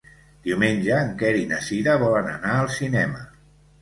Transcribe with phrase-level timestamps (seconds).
[0.45, 3.23] Diumenge en Quer i na Cira volen anar al cinema.